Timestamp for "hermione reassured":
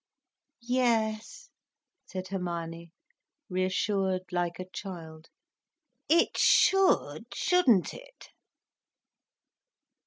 2.29-4.23